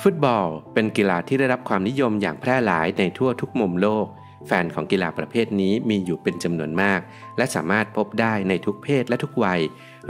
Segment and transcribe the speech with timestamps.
[0.00, 4.06] ฟุตบอลเป็นกีฬาที่ได้รับความนิยมอย่างแพร่หลายในทั่วทุกมุมโลก
[4.46, 7.00] แฟนของกีฬาประเภทนี้มีอยู่เป็นจำนวนมาก
[7.36, 9.60] และสามารถพบได้ในทุกเพศและทุกวัย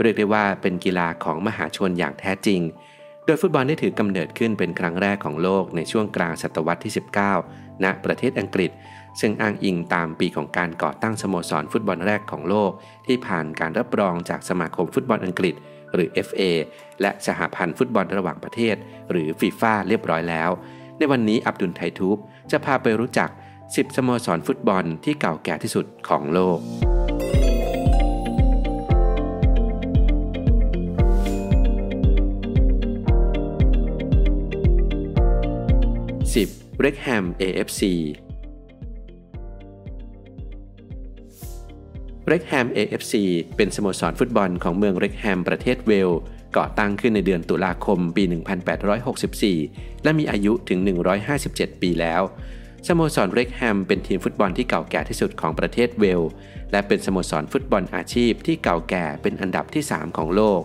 [0.01, 2.61] เรียกได้ว่าเป็นกีฬาของมหาชนอย่างแท้จริง
[3.25, 6.93] โดยฟุตบอลได้ถือกำเนิดขึ้นเป็นครั้งแรกของโลกในช่วงกลางศตวรรษที่
[7.37, 8.71] 19 ณ ประเทศอังกฤษ
[9.19, 12.71] ซึ่งอ้างอิงตามปีของการก่อตั้งสโมสรฟุตบอลแรกของโลก
[13.07, 15.55] ที่ผ่านการรับรองจากสมาคมฟุตบอลอังกฤษ
[15.93, 16.41] หรือ FA
[17.01, 18.75] และสหพันธ์ฟุตบอลระหว่างประเทศ
[19.11, 20.49] หรือฟีฟ่าเรียบร้อยแล้ว
[20.97, 22.17] ในวันนี้อับดุลไททูบ
[22.51, 23.29] จะพาไปรู้จัก
[23.61, 26.59] 10 สโมสรฟุตบอลที่เก่าแก่ที่สุดของโลก
[36.39, 36.79] 10.
[36.79, 37.81] เร็กแฮม AFC
[42.27, 43.13] เร็กแฮม AFC
[43.55, 46.09] เป็นสโมสรฟุตบอลของเมืองเร็กแฮมประเทศเวลส์
[46.57, 48.23] ก่อตั้งขึ้นในเดือนตุลาคมปี
[49.53, 50.79] 1864 และมีอายุถึง
[51.29, 52.21] 157 ปีแล้ว
[52.87, 56.21] สโมสรเร็กแฮมเป็นทีมฟุตบอลที่เก่าแก่ที่สุดของประเทศเวลส์
[56.71, 60.61] และเป็นสโมสรฟุตบอลอาชีพที่เก่าแก่เป็นอันดับที่ 3 ของโลก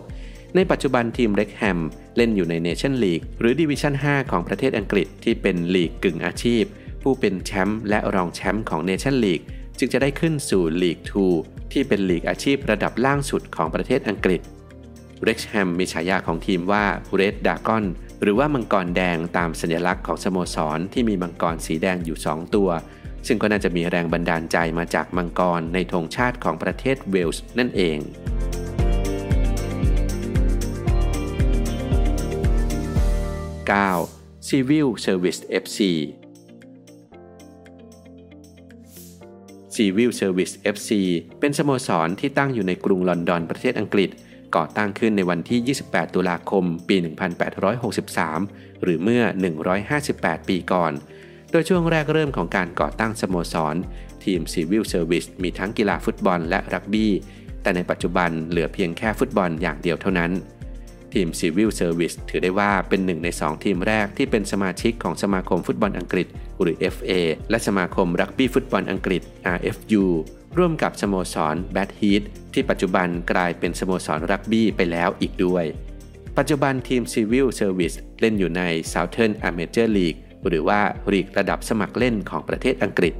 [0.55, 1.79] ในปัจจุบันทีมเร็กแฮม
[2.17, 6.63] เล่นอยู่ในเนชั่นลีกหรือดิวิชั่น 5 ของประเทศอังกฤษที่เป็นลีกกึ่งอาชีพ
[7.01, 9.41] ผู้เป็นแชมป์และรองแชมป์ของเนชั่นลีก
[9.77, 10.97] จึงจะได้ขึ้นสู่ลีก
[11.35, 14.41] 2 ที่เป็นลีกอาชีพระดับล่างสุดของประเทศอังกฤษ
[15.23, 16.85] เร็กแฮมมีฉายาของทีมว่า
[17.19, 17.83] Red Dragon
[18.21, 22.69] หรือว่ามังกรแดงตามสัญลักษณ์ของสโมสรที่มีมังกรสีแดงอยู่ 2 ตัว
[23.27, 27.97] ซึ่งก็น่าจะมีแรงบันดาลใจมาจากมังกรในธงชาติของประเทศเวลส์นั่นเอง
[33.69, 34.49] 9.
[34.49, 35.79] Civil Service FC
[39.79, 40.91] Civil Service FC
[41.39, 44.09] เป็นสโมสรที่ตั้งอยู่ในกรุงลอนดอนประเทศอังกฤษ
[44.55, 46.95] ก่อตั้งขึ้นในวันที่ 28 ตุลาคม ปี
[48.09, 49.23] 1863 หรือเมื่อ
[49.85, 50.93] 158 ปีก่อน
[51.51, 53.75] โดยช่วงแรกเริ่มของการก่อตั้งสโมสร
[54.23, 57.11] ทีม Civil Service มีทั้งกีฬาฟุตบอลและรักบี้
[57.61, 60.31] แต่ในปัจจุบันเหลือเพียงแค่ฟุตบอลอย่างเดียวเท่านั้น
[61.13, 66.27] ทีม Civil Service ถือได้ว่าเป็นหนึ่งใน 2 ทีมแรกที่เป็นสมาชิกของสมาคมฟุตบอลอังกฤษ
[66.61, 67.11] หรือ FA
[67.49, 69.21] และสมาคมรักบี้ฟุตบอลอังกฤษ
[69.57, 70.03] RFU
[70.57, 75.65] ร่วมกับสโมสร Bad Heat ที่ปัจจุบันกลายเป็นสโมสรรักบี้ไปแล้วอีกด้วย
[76.37, 78.61] ปัจจุบันทีม Civil Service เล่นอยู่ใน
[78.91, 80.81] Southern Amateur League หรือว่า
[81.11, 83.13] ลีกระดับสมัครเล่นของประเทศอังกฤษ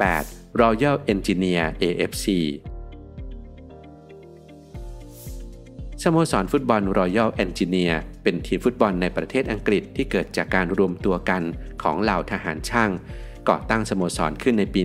[0.00, 0.60] 8.
[0.62, 2.26] Royal Engineer AFC
[6.10, 11.42] สโมสรฟุตบอล Royal Engineer เป็นทีมฟุตบอลในประเทศอังกฤษที่เกิดจากการรวมตัวกัน
[11.82, 12.90] ของเหล่าทหารช่าง
[13.48, 14.80] ก่อตั้งสโมสรขึ้นในปี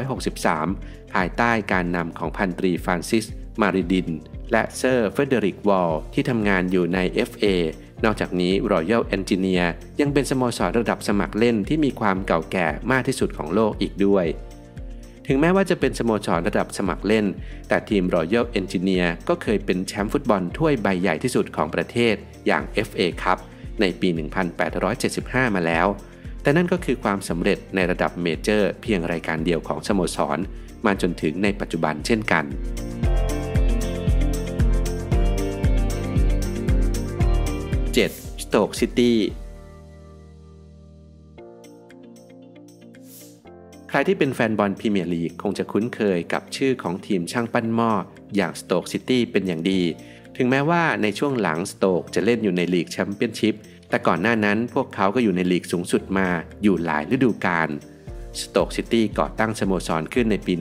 [0.00, 3.24] 1863 ภายใต้การนำของพันตรีฟรานซิส
[3.60, 4.08] มารินดิน
[4.52, 6.98] และเซอร์เฟรเดอริกวอลล์ที่ทำงานอยู่ใน
[7.28, 7.44] FA
[8.04, 9.66] นอกจากนี้ Royal Engineer
[10.00, 14.26] ยังเป็นสโมสรระดับสมัครเล่นที่มีความเก่าแก่มากที่สุดของโลกอีกด้วย
[15.34, 17.26] ถึงแม้ว่าจะเป็นสโมสรระดับสมัครเล่น
[17.68, 22.14] แต่ทีม Royal Engineer ก็เคยเป็นแชมป์ฟุตบอลถ้วยใบใหญ่ที่สุดของประเทศ
[22.46, 23.38] อย่าง FA Cup
[23.80, 24.08] ในปี
[24.62, 25.86] 1875 มาแล้ว
[26.42, 30.38] แต่นั่นก็คือความสำเร็จในระดับเมเจอร์เพียงรายการเดียวของสโมสร
[30.86, 32.44] มาจนถึงในปัจจุบันเช่นกัน
[37.94, 38.42] 7.
[38.44, 39.12] Stoke City
[43.94, 47.92] ใครที่เป็นแฟนบอลพรีเมียร์ลีกคงจะคุ้นเคยกับชื่อของทีมช่างปั้นหม้อ
[48.36, 49.80] อย่างสโตกซิตี้เป็นอย่างดี
[50.36, 53.54] ถึงแม้ว่าในช่วงหลังสโตกจะเล่นอยู่ในลีกแชมเปี้ยนชิพ
[53.88, 56.28] แต่ก่อนหน้านั้นพวกเขาก็อยู่ในลีกสูงสุดมา
[56.62, 57.68] อยู่หลายฤดูกาล
[58.40, 60.52] สโตกซิตี้ก่อตั้งสโมสรขึ้นในปี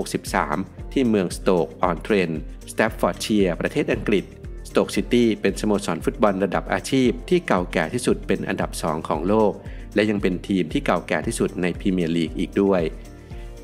[0.00, 2.30] 1863 ที่เมืองสโตกออนเทรนต์
[2.72, 4.24] สแตฟฟอร์ดเชียร์ประเทศอังกฤษ
[4.68, 9.52] สโตกซิตี้เป็นสโมสรฟุตบอลระดับอาชีพที่เก่าแก่ที่สุดเป็นอันดับ 2 ของโลก
[9.96, 12.82] และยังเป็นทีมที่เก่าแก่ที่สุดในพรีเมียร์ลีกอีกด้วย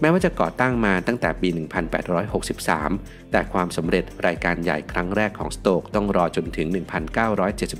[0.00, 1.48] แม้ว่าจะก่อตั้งมาตั้งแต่ปี
[2.40, 6.68] 1863 แต่ความสำเร็จรายการใหญ่ครั้งแรกของสโตกต้องรอจนถึง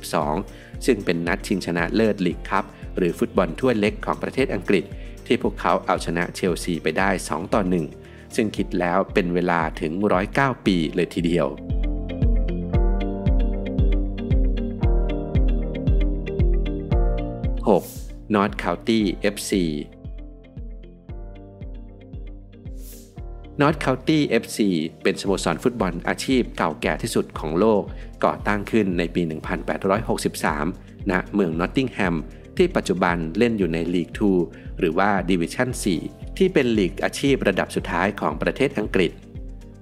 [0.07, 2.65] 1972 ซึ่งเป็นนัดชิงชนะเลิศลีกคัพ
[2.97, 4.85] หรือฟุตบอลถ้วยเล็กของประเทศอังกฤษ
[5.27, 7.63] ที่พวกเขาเอาชนะเชลซีไปได้ 2 ต่อ
[7.99, 9.93] 1 ซึ่งคิดแล้วเป็นเวลาถึง
[10.31, 11.47] 109 ปีเลยทีเดียว
[17.69, 18.02] 6.
[18.35, 19.01] North County
[19.35, 19.53] FC
[23.61, 24.59] North County FC
[25.03, 27.83] เป็นสโมสรฟุตบอลอาชีพเก่าแก่ที่สุดของโลก
[28.25, 29.23] ก่อตั้งขึ้นในปี
[30.17, 32.17] 1863 ณ เมืองนอตติงแฮม
[32.57, 34.09] ที่ปัจจุบันเล่นอยู่ในลีก
[34.45, 35.69] 2 หรือว่าดิวิชั่น
[36.05, 39.13] 4 ที่เป็นลีกอาชีพระดับสุดท้ายของประเทศอังกฤษ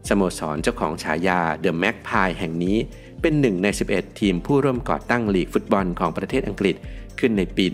[0.08, 2.78] สโมสรเจ้าของฉายาเดอะแม็กพายแห่งนี้
[3.22, 6.76] เป็นหนึ่งใน 11 ทีมผู้ร่วมก่อตั้งลีกฟุตบอลของประเทศอังกฤษ
[7.18, 7.64] ขึ้นในปี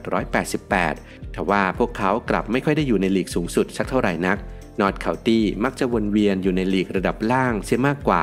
[0.00, 4.38] 1888ทว่าพวกเขากลับไม่ค่อยได้อยู่ในลีกสูงสุดสักเท่าไหร่นัก
[4.80, 8.22] น็อตส์เคาน์ตี้มักจะวนเวียนอยู่ในลีกระดับล่างเสียมากกว่า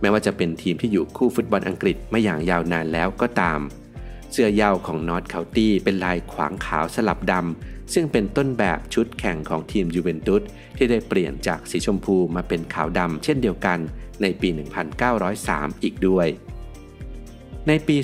[0.00, 3.60] แม้ว่าจะเป็นทีมที่อยู่คู่ฟุตบอลอังกฤษมาอย่างยาวนานแล้วก็ตาม
[4.32, 10.42] เสื้อเหย้าของน็อตส์เคาน์ตี้เป็นลายขวางขาวสลับดำซึ่งเป็นต้นแบบชุดแข่งของทีมยูเวนตุส
[10.76, 13.78] ที่ได้เปลี่ยนจากสีชมพูมาเป็นขาวดำเช่นเดียวกัน
[14.22, 14.48] ในปี
[15.16, 16.26] 1903 อีกด้วย
[17.68, 17.96] ในปี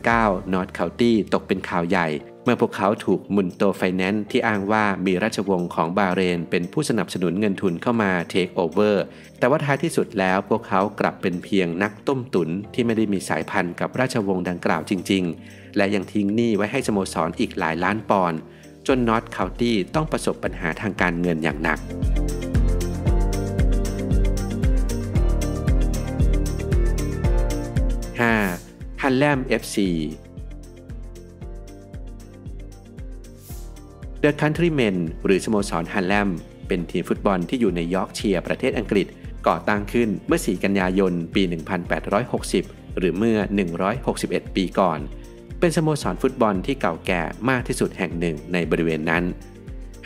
[0.00, 2.08] 2009 น็อตส์เคาน์ตี้ตกเป็นข่าวใหญ่
[2.44, 9.04] เมื่อพวกเขาถูกมุนโตไฟแนนซ์ที่อ้างว่ามีราชวงศ์ของบาห์เรน เป็นผู้สนับสนุนเงินทุนเข้ามาเทคโอเวอร์
[9.38, 18.38] แต่ว่าท้ายที่สุดแล้วพวกเขากลับเป็นเพียงนักต้มตุ๋นที่ไม่ได้มีสายสัมพันธ์กับราชวงศ์ดังกล่าวจริง ๆ และยังทิ้งหนี้ไว้ให้สโมสรอีกหลายล้านปอนด์
[18.86, 21.78] จนน็อตส์เคาน์ตี้ต้องประสบปัญหาทางการเงินอย่างหนัก
[29.10, 29.76] ฮัลแลม FC
[34.22, 36.28] The Countrymen หรือสโมสรฮัลแลม
[36.68, 39.06] เป็นทีมฟุตบอลที่อยู่ในยอร์กเชียร์ประเทศอังกฤษ
[39.48, 41.42] ก่อตั้งขึ้นเมื่อ 4 กันยายน ปี
[42.20, 43.38] 1860 หรือเมื่อ
[43.96, 44.98] 161 ปีก่อน
[45.60, 49.24] เป็นสโมสรฟุตบอลที่เก่าแก่มากที่สุดแห่งหนึ่งในบริเวณนั้น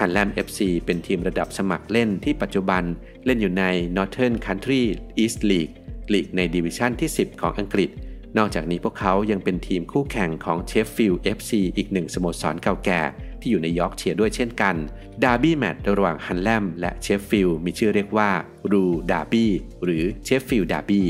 [0.01, 2.83] ฮันแลม FC เป็นทีมระดับสมัครเล่นที่ปัจจุบัน
[3.25, 3.65] เล่นอยู่ใน
[3.97, 4.83] Northern Counties
[5.23, 5.75] East League
[6.13, 7.91] ลีกในดิวิชั่นที่ 10 ของอังกฤษ
[8.39, 13.01] นอกจากนี้พวกเขายังเป็นทีมคู่แข่งของเชฟฟิลด์ FC อีกหนึ่งสโมสรเก่าแก่
[13.41, 14.77] ที่อยู่ในยอร์กเชียร์ด้วยเช่นกัน
[15.25, 18.31] ดาร์บี้แมตช์ระหว่างฮัลแลมและเชฟฟิลด์มีชื่อเรียกว่า
[18.73, 19.51] Rules Derby
[19.85, 21.09] หรือเชฟฟิลด์ดาร์บี้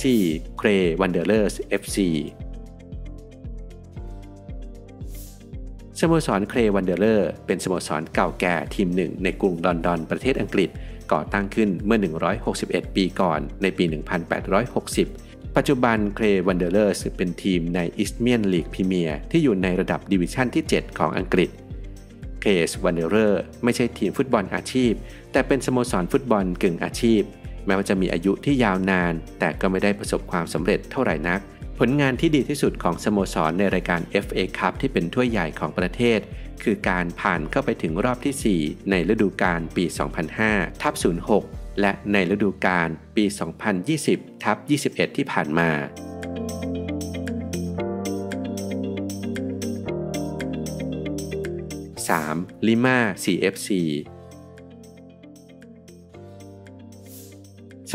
[0.00, 0.58] 4.
[0.58, 0.68] เคร
[1.00, 1.98] วันเดอร์เลอร์ส FC
[2.42, 2.43] ส
[6.08, 10.70] โมสรเครวันเดอร์เลอร์เป็นสโมสรเก่าแก่ทีมหนึ่งในกรุงลอนดอนประเทศอังกฤษ
[11.12, 11.98] ก่อตั้งขึ้นเมื่อ
[12.46, 13.84] 161 ปีก่อนในปี
[14.70, 21.50] 1860 ปัจจุบันเครย์วันเดอเรอร์สเป็นทีมในอิสเมียนลีกพรีเมียร์ที่อยู่ในระดับดิวิชั่นที่ 7 ของอังกฤษ
[22.40, 24.92] เครย์วันเดอเรอร์สไม่ใช่ทีมฟุตบอลอาชีพ
[25.32, 27.22] แต่เป็นสโมสรฟุตบอลกึ่งอาชีพ
[27.66, 31.40] แม้ว่าจะมีอายุที่ยาวนาน แต่ก็ไม่ได้ประสบความสำเร็จเท่าไหร่นัก
[31.80, 36.20] ผลงานที่ดีที่สุดของสโมสรในรายการ FA Cup ที่เป็นถ้วยใหญ่ของประเทศ
[36.62, 39.84] คือการผ่านเข้าไปถึงรอบที่ 4 ในฤดูกาลปี
[40.34, 40.94] 2005 ทับ
[41.38, 43.24] 06 และในฤดูกาลปี
[43.84, 44.56] 2020 ทับ
[45.08, 45.70] 21 ที่ผ่านมา
[52.18, 52.66] 3.
[52.66, 53.68] ลิมา CFC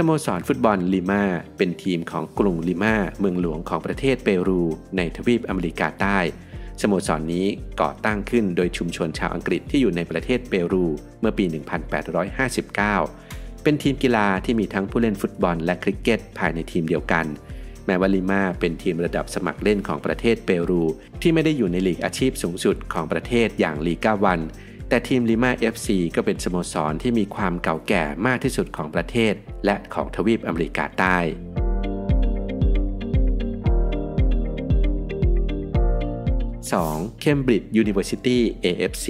[0.01, 1.23] สโมสรฟุตบอลลิมา
[1.57, 4.61] เป็นทีมของกรุงลิมาเมืองหลวงของประเทศเปรู
[4.97, 6.19] ในทวีปอเมริกาใต้
[6.81, 7.45] สโมสรนนี้
[7.81, 10.85] ก่อตั้งขึ้นโดยชุมชนชาวอังกฤษที่อยู่ในประเทศเปรู
[11.19, 11.45] เมื่อปี
[12.29, 17.25] 1859 เป็นทีมกีฬาที่มีทั้งผู้เล่นฟุตบอลและคริกเก็ตภายในทีมเดียวกัน
[17.85, 20.83] แม้ว่าลิมาเป็นทีมระดับสมัครเล่นของประเทศเปรู
[21.21, 24.39] ที่ไม่ได้อยู่ในลีกอาชีพสูงสุดของประเทศอย่างลีกาวัน
[24.89, 29.33] แต่ทีมลิมา FC ก็เป็นสโมสรที่มีความเก่าแก่มากที่สุดของประเทศ
[29.65, 31.17] และของทวีปอเมริกาใต้
[36.73, 37.23] 2.
[37.23, 39.07] Cambridge University AFC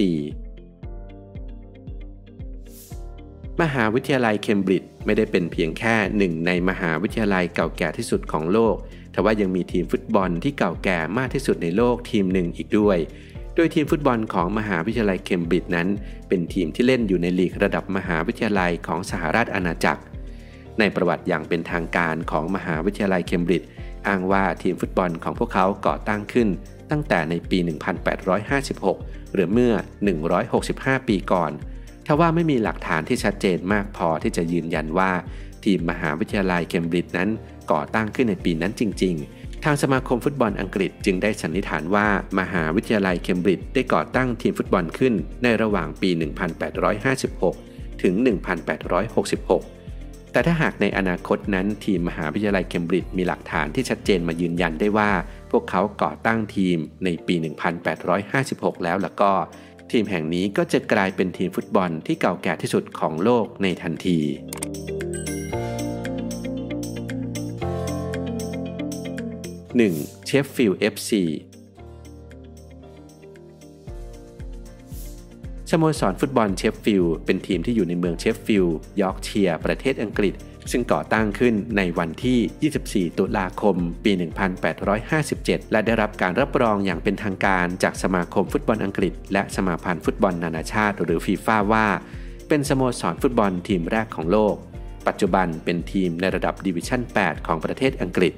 [3.62, 8.76] มหาวิทยาลัยเคมบริดจ์ไม่ได้เป็นเพียงแค่หนึ่งในมหาวิทยาลัยเก่าแก่ที่สุดของโลก
[9.12, 12.98] แต่ว่ายังมีทีมฟุตบอลที่เก่าแก่มากที่สุดในโลกทีมหนึ่งอีกด้วย
[13.60, 15.88] ดยทีมฟุตบอลของมหาวิทยาลัยเคมบริดจ์นั้น
[16.28, 20.02] เป็นทีมที่เล่นอยู่ในลีกระดับมหาวิทยาลัยของสหราชอาณาจักร
[20.78, 23.68] ในประวัติอย่างเป็นทางการของมหาวิทยาลัยเคมบริดจ์
[24.06, 26.48] อ้างว่าทีมฟุตบอลของพวกเขาก่อตั้งขึ้น
[26.90, 27.58] ตั้งแต่ในปี
[28.86, 29.72] 1856 หรือเมื่อ
[30.40, 31.52] 165 ปีก่อน
[32.06, 35.12] ทว่าไม่มีหลักฐานที่ชัดเจนมากพอที่จะยืนยันว่า
[35.64, 37.28] ทีมมหาวิทยาลัยเคมบริดจ์นั้น
[37.72, 42.06] ก่อตั้งขึ้นในปีนั้นจริง ๆ ทางสมาคมฟุตบอลอังกฤษจึงได้สันนิษฐานว่า
[42.38, 46.10] มหาวิทยาลัยเคมบริดจ์ได้ก่อตั้งทีมฟุตบอลขึ้นในระหว่างปี
[47.46, 48.14] 1856 ถึง
[49.48, 55.10] 1866 แต่ถ้าหากในอนาคตนั้นทีมมหาวิทยาลัยเคมบริดจ์มีหลักฐานที่ชัดเจนมายืนยันได้ว่า
[55.50, 57.34] พวกเขาก่อตั้งทีมในปี
[58.10, 59.30] 1856 แล้วแล้วก็
[59.90, 64.18] ทีมแห่งนี้ก็จะกลายเป็นทีมฟุตบอลที่เก่าแก่ที่สุดของโลกในทันที
[69.74, 70.26] 1.
[70.26, 71.10] เชฟฟิลด์ FC
[75.70, 80.34] สโมสรฟุตบอลเชฟฟิลด์เป็นทีมที่อยู่ในเมืองเชฟฟิลด์ยอร์กเชียร์ประเทศอังกฤษ
[80.70, 84.12] ซึ่งก่อตั้งขึ้นในวันที่ 24 ตุลาคม ปี
[84.92, 91.86] 1857 และได้รับการรับรองอย่างเป็นทางการจากสมาคมฟุตบอลอังกฤษ และสมาพันธ์ฟุตบอลนานาชาติ หรือฟีฟ่าว่า
[92.48, 94.54] เป็นสโมสรฟุตบอลทีมแรกของโลก
[95.06, 98.34] ปัจจุบันเป็นทีมในระดับดิวิชั่น 8 ของประเทศอังกฤษ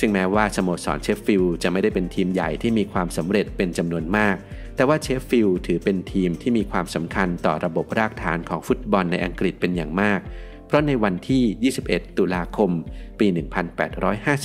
[0.00, 4.36] ซึ่งแม้ว่าสโมสรเชฟฟิลด์จะไม่ได้เป็นทีมใหญ่ที่มีความสำเร็จเป็นจำนวนมาก
[4.76, 10.20] แต่ว่าเชฟฟิลด์ถือเป็นทีมที่มีความสำคัญต่อระบบรากฐานของฟุตบอลในอังกฤษเป็นอย่างมาก
[10.66, 12.70] เพราะในวันที่ 21 ตุลาคม
[13.18, 13.26] ปี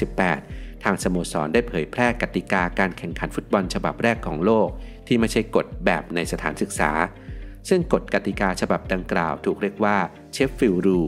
[0.03, 4.69] 1858 ทางสโมสรได้เผยแพร่กติกาการแข่งขันฟุตบอลฉบับแรกของโลก
[5.07, 6.91] ที่ไม่ใช่กฎแบบในสถานศึกษา
[7.69, 9.97] ซึ่งกฎกติกาฉบับดังกล่าวถูกเรียกว่า
[10.33, 11.01] เชฟฟิลด์ Rules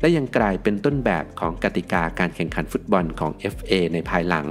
[0.00, 4.46] และยังกลายเป็นต้นแบบของกติกาการแข่งขันฟุตบอลของ FA ในภายหลัง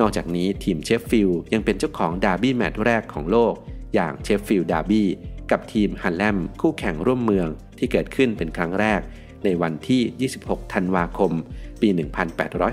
[0.00, 3.54] นอกจากนี้ทีมเชฟฟิลด์ยังเป็นเจ้าของดาร์บี้แมตช์แรกของโลก
[3.94, 5.08] อย่างเชฟฟิลด์ดาร์บี้
[5.50, 9.00] กับทีมฮัลแลมคู่แข่งร่วมเมืองที่เกิดขึ้นเป็นครั้งแรก
[9.44, 11.32] ในวันที่ 26 ธันวาคม
[11.80, 11.88] ปี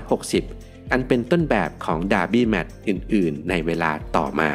[0.04, 4.50] 1860 อันเป็นต้นแบบของดาร์บี้แมตช์อื่น ๆ ในเวลาต่อมา